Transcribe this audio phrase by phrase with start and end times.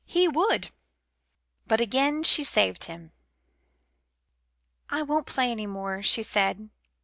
[0.07, 0.71] He would
[1.67, 3.11] But again she saved him.
[4.89, 6.71] "I won't play any more," she said.